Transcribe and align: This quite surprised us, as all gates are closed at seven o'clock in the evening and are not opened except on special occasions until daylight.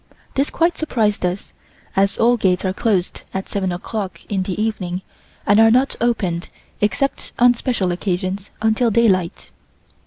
This 0.33 0.49
quite 0.49 0.79
surprised 0.79 1.23
us, 1.27 1.53
as 1.95 2.17
all 2.17 2.35
gates 2.35 2.65
are 2.65 2.73
closed 2.73 3.21
at 3.35 3.47
seven 3.47 3.71
o'clock 3.71 4.19
in 4.29 4.41
the 4.41 4.59
evening 4.59 5.03
and 5.45 5.59
are 5.59 5.69
not 5.69 5.95
opened 6.01 6.49
except 6.81 7.33
on 7.37 7.53
special 7.53 7.91
occasions 7.91 8.49
until 8.63 8.89
daylight. 8.89 9.51